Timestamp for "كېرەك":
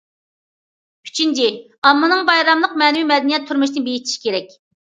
4.27-4.61